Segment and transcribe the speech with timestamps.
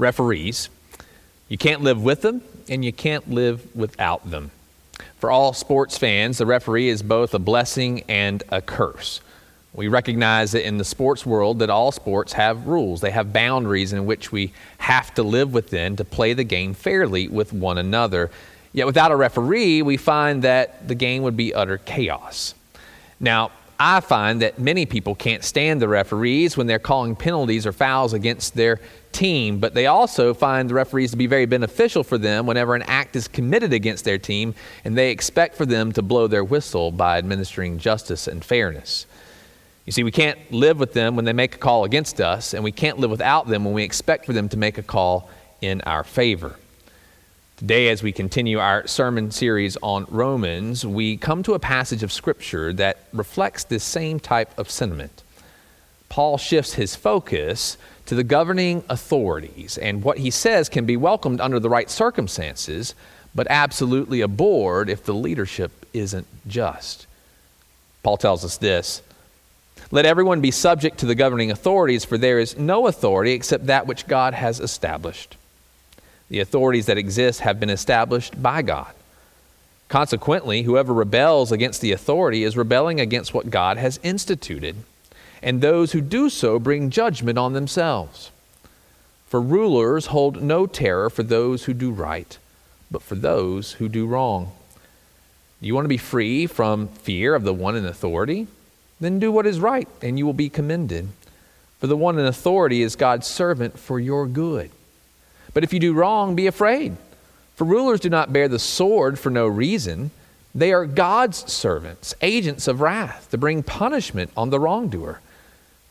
[0.00, 0.68] referees.
[1.48, 4.50] You can't live with them, and you can't live without them.
[5.18, 9.20] For all sports fans, the referee is both a blessing and a curse.
[9.72, 13.00] We recognize that in the sports world that all sports have rules.
[13.00, 17.28] They have boundaries in which we have to live within to play the game fairly
[17.28, 18.30] with one another.
[18.72, 22.54] Yet without a referee, we find that the game would be utter chaos.
[23.20, 23.52] Now,
[23.82, 28.12] I find that many people can't stand the referees when they're calling penalties or fouls
[28.12, 28.78] against their
[29.10, 32.82] team, but they also find the referees to be very beneficial for them whenever an
[32.82, 36.90] act is committed against their team, and they expect for them to blow their whistle
[36.90, 39.06] by administering justice and fairness.
[39.86, 42.62] You see, we can't live with them when they make a call against us, and
[42.62, 45.30] we can't live without them when we expect for them to make a call
[45.62, 46.59] in our favor.
[47.60, 52.10] Today, as we continue our sermon series on Romans, we come to a passage of
[52.10, 55.22] Scripture that reflects this same type of sentiment.
[56.08, 61.38] Paul shifts his focus to the governing authorities, and what he says can be welcomed
[61.38, 62.94] under the right circumstances,
[63.34, 67.06] but absolutely abhorred if the leadership isn't just.
[68.02, 69.02] Paul tells us this
[69.90, 73.86] let everyone be subject to the governing authorities, for there is no authority except that
[73.86, 75.36] which God has established.
[76.30, 78.94] The authorities that exist have been established by God.
[79.88, 84.76] Consequently, whoever rebels against the authority is rebelling against what God has instituted,
[85.42, 88.30] and those who do so bring judgment on themselves.
[89.26, 92.38] For rulers hold no terror for those who do right,
[92.90, 94.52] but for those who do wrong.
[95.60, 98.46] You want to be free from fear of the one in authority?
[99.00, 101.08] Then do what is right, and you will be commended.
[101.80, 104.70] For the one in authority is God's servant for your good.
[105.52, 106.96] But if you do wrong, be afraid.
[107.56, 110.10] For rulers do not bear the sword for no reason.
[110.54, 115.20] They are God's servants, agents of wrath, to bring punishment on the wrongdoer.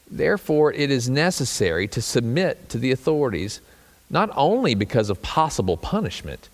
[0.10, 3.62] Therefore, it is necessary to submit to the authorities,
[4.10, 6.50] not only because of possible punishment,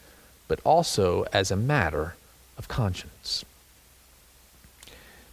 [0.47, 2.15] but also as a matter
[2.57, 3.45] of conscience.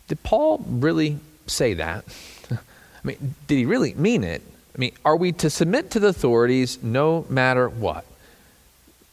[0.09, 2.05] Did Paul really say that?
[2.51, 2.57] I
[3.03, 4.43] mean, did he really mean it?
[4.75, 8.07] I mean, are we to submit to the authorities no matter what?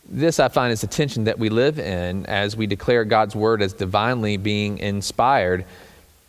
[0.08, 3.62] This, I find, is the tension that we live in as we declare God's word
[3.62, 5.66] as divinely being inspired.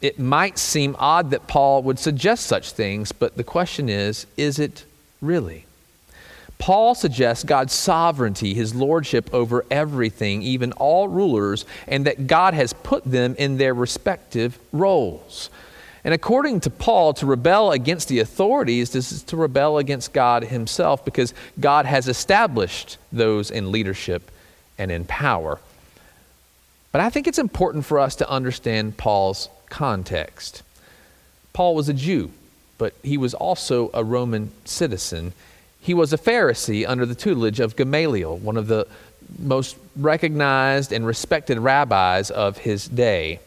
[0.03, 4.59] It might seem odd that Paul would suggest such things, but the question is is
[4.59, 4.85] it
[5.21, 5.65] really?
[6.59, 12.75] Paul suggests God's sovereignty, his lordship over everything, even all rulers, and that God has
[12.75, 15.49] put them in their respective roles.
[16.05, 21.05] And according to Paul, to rebel against the authorities is to rebel against God himself
[21.05, 24.31] because God has established those in leadership
[24.79, 25.59] and in power.
[26.93, 30.63] But I think it's important for us to understand Paul's context.
[31.53, 32.31] Paul was a Jew,
[32.79, 35.35] but he was also a Roman citizen.
[35.81, 38.87] He was a Pharisee under the tutelage of Gamaliel, one of the
[39.39, 43.41] most recognized and respected rabbis of his day.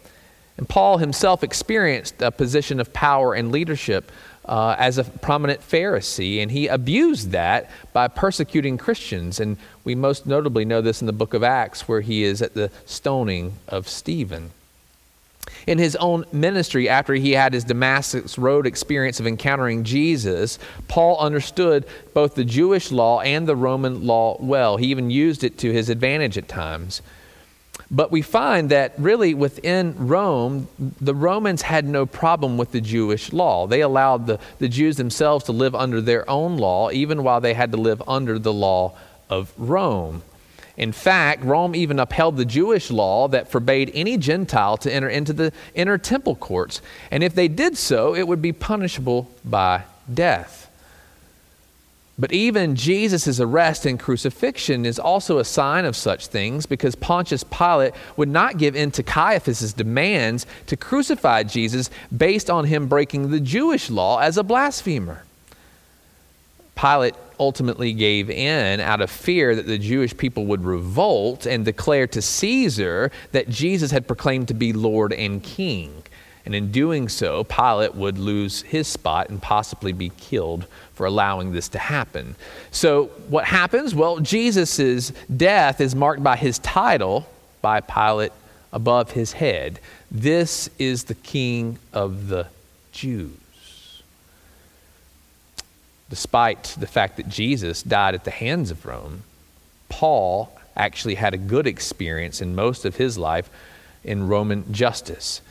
[0.58, 4.12] And Paul himself experienced a position of power and leadership
[4.46, 9.40] uh, as a prominent Pharisee, and he abused that by persecuting Christians.
[9.40, 12.54] And we most notably know this in the book of Acts, where he is at
[12.54, 14.52] the stoning of Stephen.
[15.66, 21.18] In his own ministry, after he had his Damascus Road experience of encountering Jesus, Paul
[21.20, 24.78] understood both the Jewish law and the Roman law well.
[24.78, 27.02] He even used it to his advantage at times.
[27.94, 30.68] But we find that really within Rome,
[31.00, 33.68] the Romans had no problem with the Jewish law.
[33.68, 37.54] They allowed the, the Jews themselves to live under their own law, even while they
[37.54, 38.98] had to live under the law
[39.30, 40.24] of Rome.
[40.76, 45.32] In fact, Rome even upheld the Jewish law that forbade any Gentile to enter into
[45.32, 46.82] the inner temple courts.
[47.12, 50.63] And if they did so, it would be punishable by death.
[52.18, 57.44] But even Jesus' arrest and crucifixion is also a sign of such things because Pontius
[57.44, 63.32] Pilate would not give in to Caiaphas' demands to crucify Jesus based on him breaking
[63.32, 65.24] the Jewish law as a blasphemer.
[66.76, 72.06] Pilate ultimately gave in out of fear that the Jewish people would revolt and declare
[72.08, 76.04] to Caesar that Jesus had proclaimed to be Lord and King.
[76.46, 81.52] And in doing so, Pilate would lose his spot and possibly be killed for allowing
[81.52, 82.36] this to happen.
[82.72, 83.96] So, what happens?
[83.96, 87.28] Well, Jesus' death is marked by his title
[87.62, 88.32] by Pilate
[88.72, 89.80] above his head.
[90.12, 92.48] This is the King of the
[92.92, 93.32] Jews
[96.14, 99.24] despite the fact that Jesus died at the hands of Rome,
[99.90, 103.50] Paul actually had a good experience in most of his life
[104.04, 105.42] in Roman justice.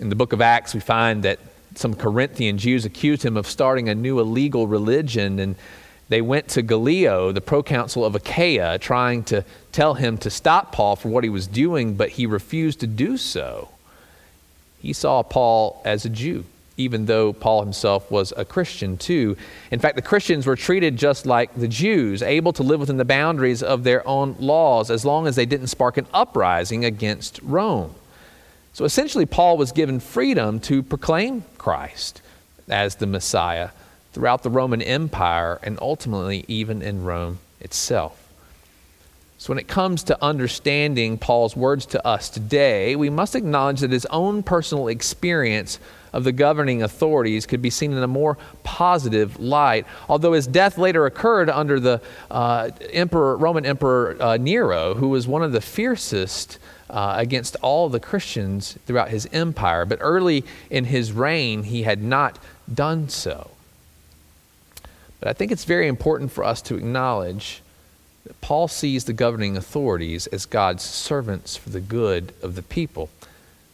[0.00, 1.38] In the book of Acts, we find that
[1.74, 5.56] some Corinthian Jews accused him of starting a new illegal religion, and
[6.08, 10.96] They went to Gallio, the proconsul of Achaia, trying to tell him to stop Paul
[10.96, 13.68] for what he was doing, but he refused to do so.
[14.80, 16.44] He saw Paul as a Jew,
[16.78, 19.36] even though Paul himself was a Christian too.
[19.70, 23.04] In fact, the Christians were treated just like the Jews, able to live within the
[23.04, 27.94] boundaries of their own laws as long as they didn't spark an uprising against Rome.
[28.78, 32.22] So essentially, Paul was given freedom to proclaim Christ
[32.68, 33.70] as the Messiah
[34.12, 38.27] throughout the Roman Empire and ultimately even in Rome itself.
[39.40, 43.92] So, when it comes to understanding Paul's words to us today, we must acknowledge that
[43.92, 45.78] his own personal experience
[46.12, 49.86] of the governing authorities could be seen in a more positive light.
[50.08, 52.00] Although his death later occurred under the
[52.32, 56.58] uh, emperor, Roman Emperor uh, Nero, who was one of the fiercest
[56.90, 59.84] uh, against all the Christians throughout his empire.
[59.84, 62.40] But early in his reign, he had not
[62.72, 63.52] done so.
[65.20, 67.62] But I think it's very important for us to acknowledge
[68.40, 73.10] Paul sees the governing authorities as God's servants for the good of the people.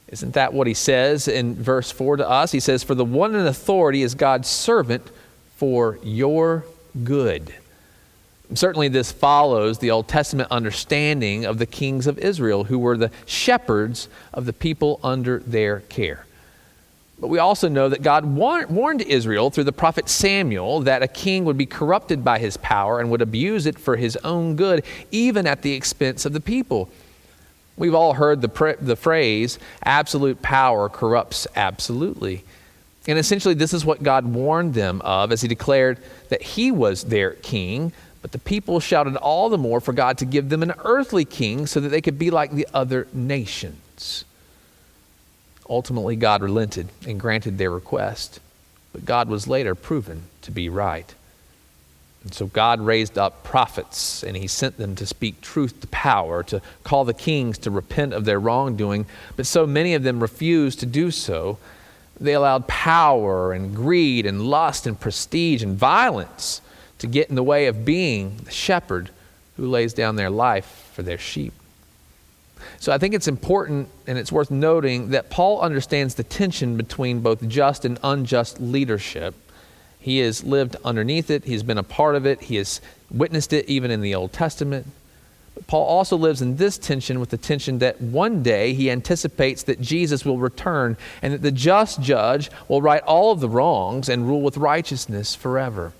[0.08, 2.52] Isn't that what he says in verse 4 to us?
[2.52, 5.10] He says, For the one in authority is God's servant
[5.56, 6.64] for your
[7.02, 7.54] good.
[8.52, 13.10] Certainly, this follows the Old Testament understanding of the kings of Israel, who were the
[13.24, 16.23] shepherds of the people under their care.
[17.18, 21.44] But we also know that God warned Israel through the prophet Samuel that a king
[21.44, 25.46] would be corrupted by his power and would abuse it for his own good, even
[25.46, 26.90] at the expense of the people.
[27.76, 32.44] We've all heard the, the phrase, absolute power corrupts absolutely.
[33.06, 37.04] And essentially, this is what God warned them of as he declared that he was
[37.04, 37.92] their king.
[38.22, 41.66] But the people shouted all the more for God to give them an earthly king
[41.66, 44.24] so that they could be like the other nations.
[45.68, 48.40] Ultimately, God relented and granted their request,
[48.92, 51.14] but God was later proven to be right.
[52.22, 56.42] And so God raised up prophets, and he sent them to speak truth to power,
[56.44, 59.06] to call the kings to repent of their wrongdoing.
[59.36, 61.58] But so many of them refused to do so.
[62.18, 66.62] They allowed power and greed and lust and prestige and violence
[66.98, 69.10] to get in the way of being the shepherd
[69.56, 71.52] who lays down their life for their sheep.
[72.78, 77.20] So I think it's important and it's worth noting that Paul understands the tension between
[77.20, 79.34] both just and unjust leadership.
[79.98, 82.80] He has lived underneath it, he's been a part of it, he has
[83.10, 84.86] witnessed it even in the Old Testament.
[85.54, 89.62] But Paul also lives in this tension with the tension that one day he anticipates
[89.62, 94.08] that Jesus will return and that the just judge will right all of the wrongs
[94.08, 95.92] and rule with righteousness forever.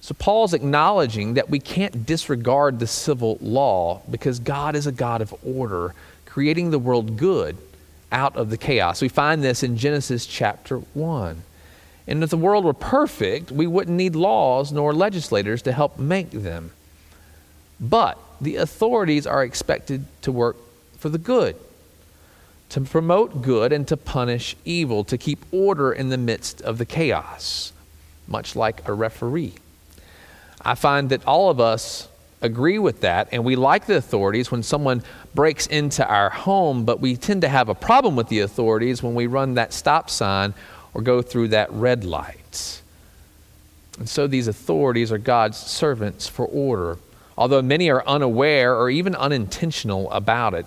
[0.00, 5.20] So Paul's acknowledging that we can't disregard the civil law because God is a God
[5.20, 7.56] of order, creating the world good
[8.10, 9.02] out of the chaos.
[9.02, 11.42] We find this in Genesis chapter 1.
[12.06, 16.30] And if the world were perfect, we wouldn't need laws nor legislators to help make
[16.30, 16.70] them.
[17.78, 20.56] But the authorities are expected to work
[20.96, 21.56] for the good,
[22.70, 26.86] to promote good and to punish evil, to keep order in the midst of the
[26.86, 27.72] chaos,
[28.26, 29.54] much like a referee.
[30.60, 32.08] I find that all of us
[32.40, 35.02] agree with that, and we like the authorities when someone
[35.34, 39.14] breaks into our home, but we tend to have a problem with the authorities when
[39.14, 40.54] we run that stop sign
[40.94, 42.80] or go through that red light.
[43.98, 46.98] And so these authorities are God's servants for order,
[47.36, 50.66] although many are unaware or even unintentional about it.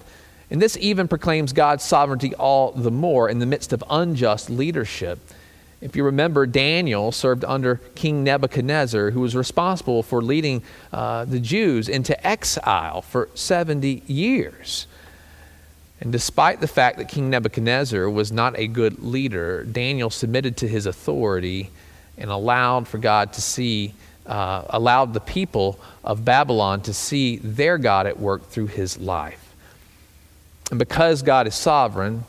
[0.50, 5.20] And this even proclaims God's sovereignty all the more in the midst of unjust leadership.
[5.82, 10.62] If you remember, Daniel served under King Nebuchadnezzar, who was responsible for leading
[10.94, 14.86] uh, the Jews into exile for 70 years.
[16.00, 20.68] And despite the fact that King Nebuchadnezzar was not a good leader, Daniel submitted to
[20.68, 21.72] his authority
[22.18, 23.94] and allowed for God to see,
[24.28, 29.56] uh, allowed the people of Babylon to see their God at work through his life.
[30.70, 32.24] And because God is sovereign,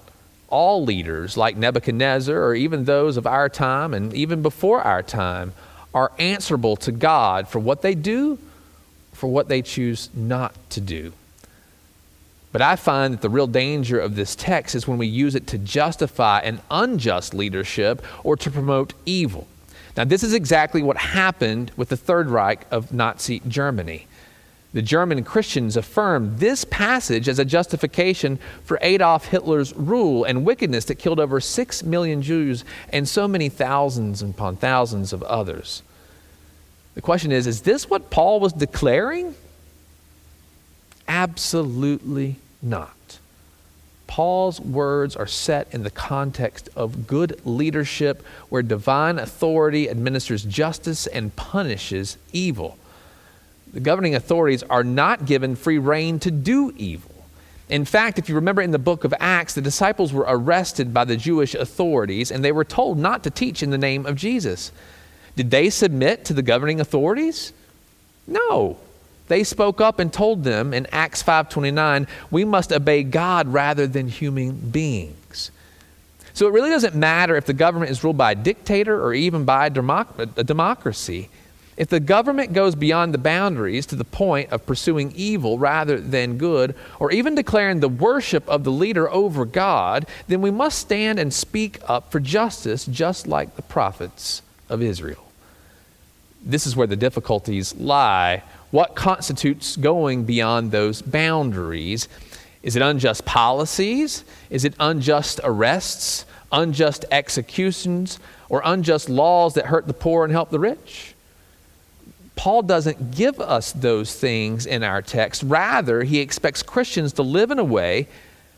[0.53, 5.55] all leaders, like Nebuchadnezzar, or even those of our time and even before our time,
[5.95, 8.39] are answerable to God for what they do,
[9.13, 11.13] for what they choose not to do.
[12.53, 15.47] But I find that the real danger of this text is when we use it
[15.49, 19.49] to justify an unjust leadership or to promote evil.
[19.97, 24.07] Now, this is exactly what happened with the Third Reich of Nazi Germany.
[24.75, 30.87] The German Christians affirmed this passage as a justification for Adolf Hitler's rule and wickedness
[30.87, 35.83] that killed over six million Jews and so many thousands upon thousands of others.
[36.95, 39.35] The question is is this what Paul was declaring?
[41.07, 43.19] Absolutely not.
[44.07, 51.07] Paul's words are set in the context of good leadership where divine authority administers justice
[51.07, 52.79] and punishes evil.
[53.73, 57.11] The governing authorities are not given free rein to do evil.
[57.69, 61.05] In fact, if you remember in the book of Acts, the disciples were arrested by
[61.05, 64.73] the Jewish authorities and they were told not to teach in the name of Jesus.
[65.37, 67.55] Did they submit to the governing authorities?
[68.27, 68.77] No.
[69.29, 74.09] They spoke up and told them in Acts 5:29, we must obey God rather than
[74.09, 75.51] human beings.
[76.35, 79.45] So it really doesn't matter if the government is ruled by a dictator or even
[79.45, 81.31] by a, democ- a democracy.
[81.83, 86.39] If the government goes beyond the boundaries to the point of pursuing evil rather than
[86.39, 91.19] good, or even declaring the worship of the leader over God, then we must stand
[91.19, 95.27] and speak up for justice, just like the prophets of Israel.
[96.41, 98.45] This is where the difficulties lie.
[98.71, 102.07] What constitutes going beyond those boundaries?
[102.63, 104.23] Is it unjust policies?
[104.51, 110.51] Is it unjust arrests, unjust executions, or unjust laws that hurt the poor and help
[110.51, 111.12] the rich?
[112.37, 115.43] Paul doesn't give us those things in our text.
[115.43, 118.09] Rather, he expects Christians to live in a way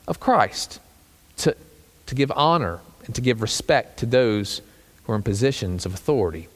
[0.07, 0.81] of Christ,
[1.39, 1.57] to,
[2.07, 4.63] to give honor and to give respect to those
[5.05, 6.49] who are in positions of authority.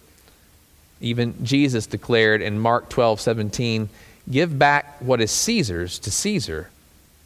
[1.01, 3.89] Even Jesus declared in Mark 12, 17,
[4.31, 6.71] Give back what is Caesar's to Caesar,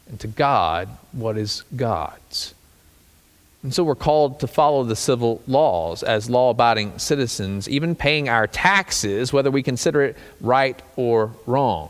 [0.07, 2.53] and to God what is God's.
[3.63, 8.27] And so we're called to follow the civil laws as law abiding citizens, even paying
[8.27, 11.89] our taxes, whether we consider it right or wrong.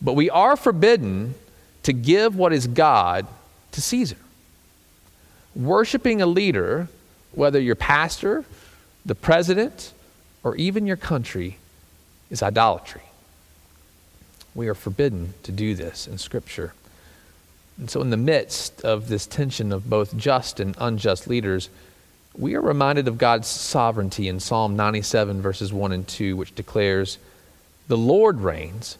[0.00, 1.34] But we are forbidden
[1.82, 3.26] to give what is God
[3.72, 4.16] to Caesar.
[5.54, 6.88] Worshipping a leader,
[7.32, 8.44] whether your pastor,
[9.04, 9.92] the president,
[10.42, 11.58] or even your country,
[12.30, 13.02] is idolatry.
[14.54, 16.72] We are forbidden to do this in Scripture.
[17.78, 21.68] And so, in the midst of this tension of both just and unjust leaders,
[22.36, 27.18] we are reminded of God's sovereignty in Psalm 97, verses 1 and 2, which declares,
[27.88, 28.98] The Lord reigns.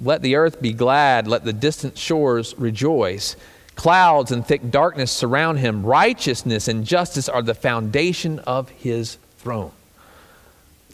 [0.00, 1.26] Let the earth be glad.
[1.26, 3.36] Let the distant shores rejoice.
[3.74, 5.84] Clouds and thick darkness surround him.
[5.84, 9.72] Righteousness and justice are the foundation of his throne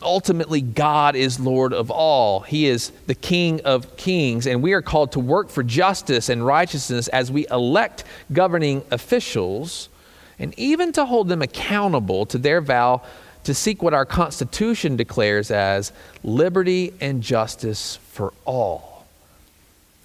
[0.02, 2.40] ultimately God is Lord of all.
[2.40, 6.44] He is the King of kings, and we are called to work for justice and
[6.44, 9.88] righteousness as we elect governing officials
[10.38, 13.02] and even to hold them accountable to their vow
[13.44, 19.06] to seek what our Constitution declares as liberty and justice for all.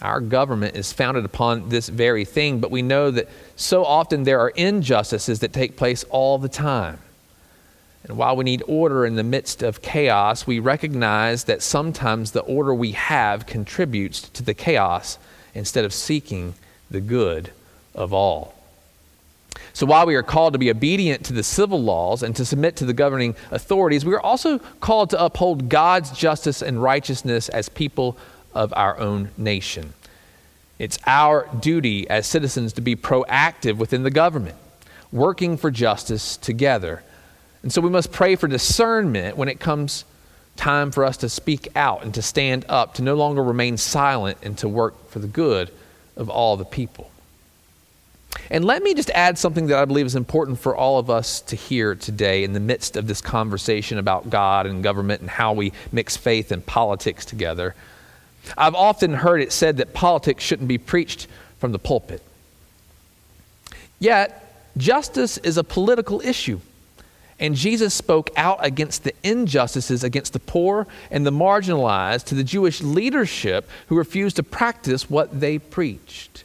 [0.01, 4.39] Our government is founded upon this very thing, but we know that so often there
[4.39, 6.99] are injustices that take place all the time.
[8.03, 12.41] And while we need order in the midst of chaos, we recognize that sometimes the
[12.41, 15.17] order we have contributes to the chaos
[15.53, 16.53] instead of seeking
[16.89, 17.51] the good
[17.93, 18.55] of all.
[19.73, 22.75] So while we are called to be obedient to the civil laws and to submit
[22.77, 27.69] to the governing authorities, we are also called to uphold God's justice and righteousness as
[27.69, 28.17] people
[28.53, 29.93] of our own nation.
[30.79, 34.55] It's our duty as citizens to be proactive within the government,
[35.11, 37.03] working for justice together
[37.63, 40.05] and so we must pray for discernment when it comes
[40.55, 44.37] time for us to speak out and to stand up, to no longer remain silent,
[44.43, 45.71] and to work for the good
[46.17, 47.09] of all the people.
[48.51, 51.41] And let me just add something that I believe is important for all of us
[51.41, 55.53] to hear today in the midst of this conversation about God and government and how
[55.53, 57.75] we mix faith and politics together.
[58.57, 61.27] I've often heard it said that politics shouldn't be preached
[61.59, 62.21] from the pulpit.
[63.99, 64.45] Yet,
[64.77, 66.59] justice is a political issue.
[67.39, 72.43] And Jesus spoke out against the injustices against the poor and the marginalized to the
[72.43, 76.43] Jewish leadership who refused to practice what they preached.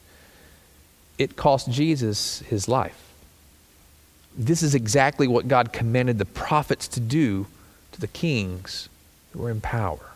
[1.19, 3.01] It cost Jesus his life.
[4.37, 7.47] This is exactly what God commanded the prophets to do
[7.93, 8.89] to the kings
[9.33, 10.13] who were in power.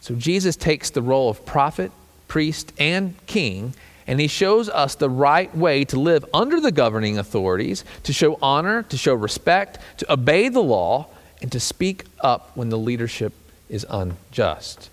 [0.00, 1.92] So Jesus takes the role of prophet,
[2.26, 3.74] priest, and king
[4.06, 8.38] and he shows us the right way to live under the governing authorities, to show
[8.42, 11.08] honor, to show respect, to obey the law,
[11.40, 13.32] and to speak up when the leadership
[13.68, 14.90] is unjust.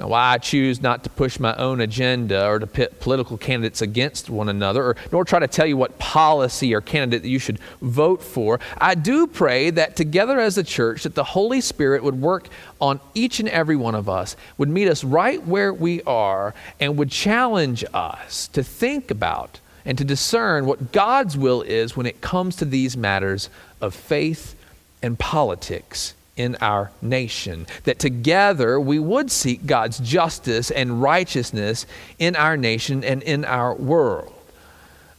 [0.00, 3.82] Now, why I choose not to push my own agenda or to pit political candidates
[3.82, 7.38] against one another, or nor try to tell you what policy or candidate that you
[7.38, 12.02] should vote for, I do pray that together as a church, that the Holy Spirit
[12.02, 12.48] would work
[12.80, 16.96] on each and every one of us, would meet us right where we are, and
[16.96, 22.22] would challenge us to think about and to discern what God's will is when it
[22.22, 23.50] comes to these matters
[23.82, 24.54] of faith
[25.02, 27.66] and politics in our nation.
[27.84, 31.86] That together we would seek God's justice and righteousness
[32.18, 34.32] in our nation and in our world.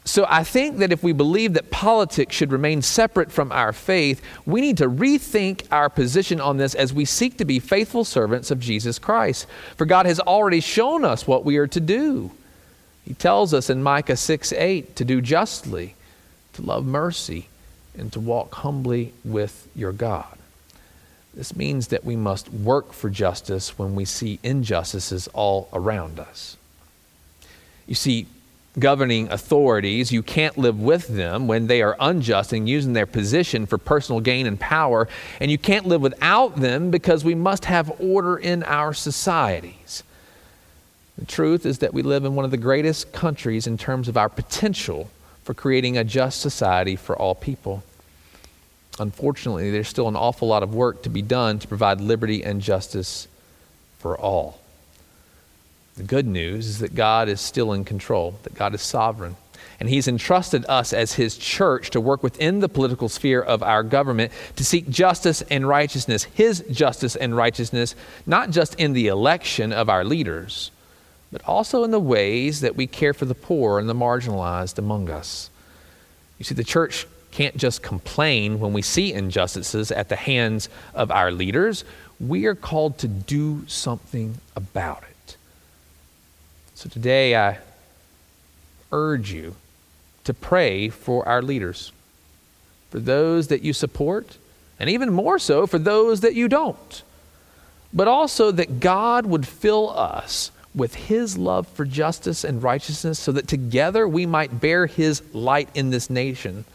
[0.04, 4.22] So I think that if we believe that politics should remain separate from our faith,
[4.48, 8.50] we need to rethink our position on this as we seek to be faithful servants
[8.50, 9.46] of Jesus Christ.
[9.78, 12.32] For God has already shown us what we are to do.
[13.06, 15.96] He tells us in Micah 6 8 to do justly,
[16.54, 17.48] to love mercy,
[17.96, 20.38] and to walk humbly with your God.
[21.34, 26.58] This means that we must work for justice when we see injustices all around us.
[27.88, 28.28] You see,
[28.80, 33.66] governing authorities, you can't live with them when they are unjust and using their position
[33.66, 35.08] for personal gain and power,
[35.40, 40.04] and you can't live without them because we must have order in our societies.
[41.18, 44.18] The truth is that we live in one of the greatest countries in terms of
[44.18, 45.10] our potential
[45.44, 47.84] for creating a just society for all people.
[49.02, 52.62] Unfortunately, there's still an awful lot of work to be done to provide liberty and
[52.62, 53.28] justice
[53.98, 54.60] for all.
[55.98, 59.38] The good news is that God is still in control, that God is sovereign.
[59.80, 63.82] And He's entrusted us as His church to work within the political sphere of our
[63.82, 67.96] government to seek justice and righteousness, His justice and righteousness,
[68.28, 70.70] not just in the election of our leaders,
[71.32, 75.10] but also in the ways that we care for the poor and the marginalized among
[75.10, 75.50] us.
[76.38, 81.12] You see, the church can't just complain when we see injustices at the hands of
[81.12, 81.84] our leaders.
[82.20, 85.38] We are called to do something about it.
[86.76, 87.60] So today, I
[88.92, 89.56] urge you
[90.24, 91.92] to pray for our leaders,
[92.90, 94.38] for those that you support,
[94.80, 97.04] and even more so for those that you don't.
[97.94, 103.32] But also that God would fill us with His love for justice and righteousness so
[103.34, 106.66] that together we might bear His light in this nation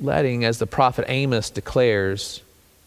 [0.00, 2.42] letting, as the prophet Amos declares,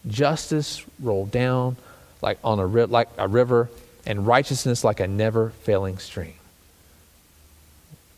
[0.06, 1.76] justice roll down
[2.20, 3.68] like on a ri- like a river,
[4.06, 6.34] and righteousness like a never failing stream.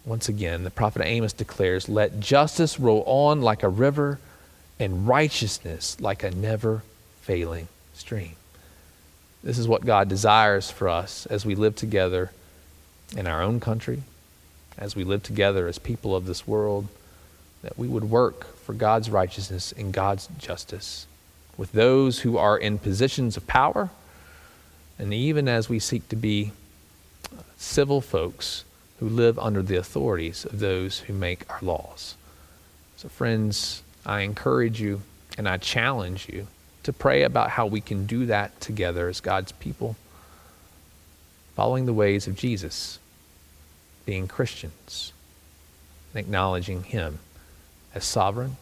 [0.04, 4.20] Once again, the prophet Amos declares, Let justice roll on like a river,
[4.78, 6.82] and righteousness like a never
[7.22, 8.36] failing stream.
[9.42, 12.30] This is what God desires for us as we live together
[13.16, 14.02] in our own country,
[14.78, 16.86] as we live together as people of this world,
[17.66, 21.08] that we would work for God's righteousness and God's justice
[21.56, 23.90] with those who are in positions of power,
[25.00, 26.52] and even as we seek to be
[27.56, 28.64] civil folks
[29.00, 32.14] who live under the authorities of those who make our laws.
[32.98, 35.02] So, friends, I encourage you
[35.36, 36.46] and I challenge you
[36.84, 39.96] to pray about how we can do that together as God's people,
[41.56, 43.00] following the ways of Jesus,
[44.04, 45.12] being Christians,
[46.12, 47.18] and acknowledging Him
[47.96, 48.58] as sovereign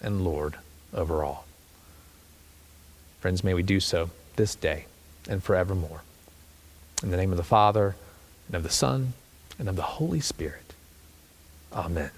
[0.00, 0.54] and Lord
[0.94, 1.44] over all.
[3.20, 4.86] Friends, may we do so this day
[5.28, 6.00] and forevermore.
[7.02, 7.96] In the name of the Father,
[8.46, 9.12] and of the Son,
[9.58, 10.72] and of the Holy Spirit.
[11.70, 12.10] Amen.